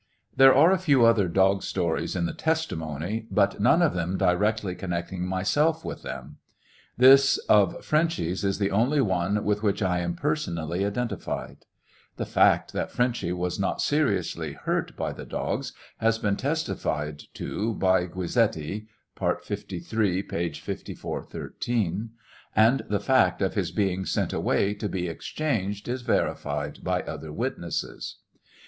There 0.35 0.55
are 0.55 0.71
a 0.71 0.79
few 0.79 1.05
other 1.05 1.27
dog 1.27 1.61
stories 1.61 2.15
in 2.15 2.25
the 2.25 2.33
testimony, 2.33 3.27
but 3.29 3.59
none 3.59 3.83
of 3.83 3.93
them 3.93 4.17
directly 4.17 4.73
connecting 4.73 5.27
myself 5.27 5.85
with 5.85 6.01
them. 6.01 6.37
This 6.97 7.37
of 7.47 7.85
Frenchy's 7.85 8.43
is 8.43 8.57
the 8.57 8.71
only 8.71 8.99
one 8.99 9.43
with 9.45 9.61
which 9.61 9.79
1 9.83 9.99
am 9.99 10.15
personally 10.15 10.83
identified. 10.83 11.67
The 12.17 12.25
fact 12.25 12.73
that 12.73 12.89
Frenchy 12.89 13.31
was 13.31 13.59
not 13.59 13.77
seriojisly 13.77 14.55
hurt 14.55 14.97
by 14.97 15.13
the 15.13 15.23
dogs 15.23 15.71
has 15.97 16.17
been 16.17 16.35
testified 16.35 17.21
to 17.35 17.75
by 17.75 18.07
Guizetti, 18.07 18.87
(part, 19.13 19.45
53, 19.45 20.23
p 20.23 20.49
5413,) 20.51 22.09
and 22.55 22.81
the 22.89 22.99
fact 22.99 23.39
of 23.43 23.53
his 23.53 23.69
being 23.69 24.05
sent 24.05 24.33
away 24.33 24.73
to 24.73 24.89
be 24.89 25.07
exchanged 25.07 25.87
is 25.87 26.01
verified 26.01 26.79
by 26.83 27.03
other 27.03 27.31
witnesses. 27.31 28.15